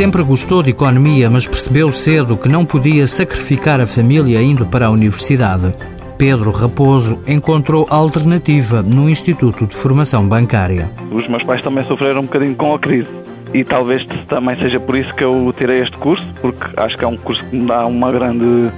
[0.00, 4.86] Sempre gostou de economia, mas percebeu cedo que não podia sacrificar a família indo para
[4.86, 5.76] a universidade.
[6.16, 10.90] Pedro Raposo encontrou alternativa no Instituto de Formação Bancária.
[11.12, 13.10] Os meus pais também sofreram um bocadinho com a crise
[13.52, 17.06] e talvez também seja por isso que eu tirei este curso, porque acho que é
[17.06, 18.72] um curso que me dá uma grande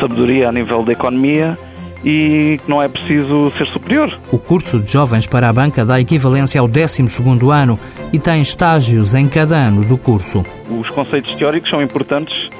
[0.00, 1.58] sabedoria a nível da economia
[2.04, 4.18] e que não é preciso ser superior.
[4.30, 7.78] O curso de Jovens para a Banca dá equivalência ao 12º ano
[8.12, 10.44] e tem estágios em cada ano do curso.
[10.68, 12.50] Os conceitos teóricos são importantes,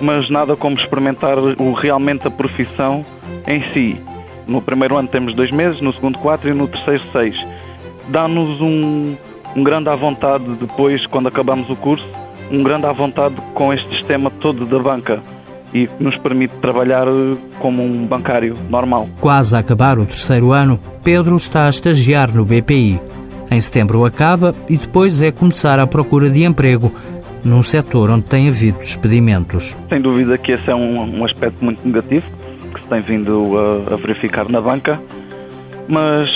[0.00, 3.04] mas nada como experimentar o, realmente a profissão
[3.46, 4.00] em si.
[4.46, 7.36] No primeiro ano temos dois meses, no segundo quatro e no terceiro seis.
[8.08, 9.16] Dá-nos um,
[9.54, 12.06] um grande à vontade depois, quando acabamos o curso,
[12.50, 15.22] um grande à vontade com este sistema todo da banca
[15.74, 19.08] e nos permite trabalhar eh, como um bancário normal.
[19.20, 23.00] Quase a acabar o terceiro ano, Pedro está a estagiar no BPI.
[23.50, 26.92] Em setembro acaba e depois é começar a procura de emprego
[27.44, 29.76] num setor onde tem havido despedimentos.
[29.88, 32.24] Sem dúvida que esse é um, um aspecto muito negativo
[32.72, 35.00] que se tem vindo a, a verificar na banca,
[35.88, 36.30] mas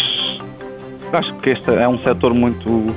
[1.13, 2.95] acho que este é um setor muito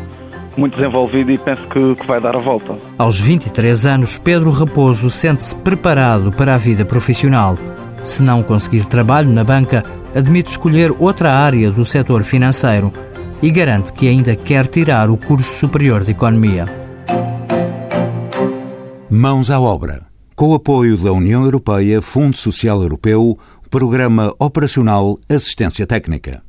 [0.58, 2.78] muito desenvolvido e penso que, que vai dar a volta.
[2.98, 7.58] Aos 23 anos, Pedro Raposo sente-se preparado para a vida profissional.
[8.04, 9.84] Se não conseguir trabalho na banca,
[10.16, 12.92] admite escolher outra área do setor financeiro
[13.42, 16.66] e garante que ainda quer tirar o curso superior de Economia.
[19.10, 20.04] Mãos à obra.
[20.36, 23.38] Com o apoio da União Europeia, Fundo Social Europeu,
[23.70, 26.40] Programa Operacional Assistência Técnica.